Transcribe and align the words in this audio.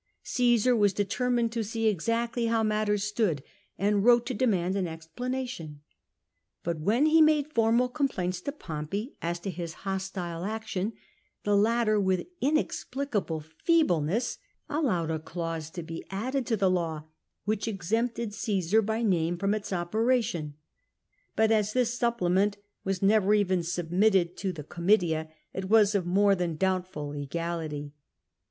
Caesar 0.23 0.75
was 0.75 0.93
determined 0.93 1.51
to 1.51 1.63
see 1.63 1.87
exactly 1.87 2.47
how 2.47 2.63
mat 2.63 2.87
ters 2.87 3.03
stood, 3.03 3.43
and 3.77 4.03
wrote 4.03 4.25
to 4.25 4.33
demand 4.33 4.75
an 4.75 4.87
explanation. 4.87 5.81
But 6.63 6.79
when 6.79 7.05
he 7.05 7.21
made 7.21 7.53
formal 7.53 7.87
complaints 7.87 8.41
to 8.41 8.51
Pompey 8.51 9.15
as 9.21 9.37
to 9.41 9.51
his 9.51 9.73
hostile 9.85 10.43
action, 10.43 10.93
the 11.43 11.55
latter, 11.55 12.01
with 12.01 12.25
inexplicable 12.41 13.41
feeble 13.63 14.01
ness, 14.01 14.39
allowed 14.67 15.11
a 15.11 15.19
clause 15.19 15.69
to 15.69 15.83
be 15.83 16.03
added 16.09 16.47
to 16.47 16.57
the 16.57 16.67
law 16.71 17.03
which 17.45 17.67
exempted 17.67 18.29
Omsar 18.31 18.81
by 18.83 19.03
name 19.03 19.37
from 19.37 19.53
its 19.53 19.71
operation; 19.71 20.55
but 21.35 21.51
as 21.51 21.73
this 21.73 21.93
supplement 21.93 22.57
was 22.83 23.03
never 23.03 23.35
even 23.35 23.61
submitted 23.61 24.35
to 24.37 24.47
the 24.51 24.63
THE 24.63 24.63
OPEN 24.67 24.85
BREACH 24.87 24.91
WITH 24.93 25.01
CAESAR 25.01 25.07
279 25.07 25.21
Comitia, 25.21 25.35
it 25.53 25.69
was 25.69 25.93
of 25.93 26.07
more 26.07 26.33
than 26.33 26.55
doubtful 26.55 27.09
legality. 27.09 27.93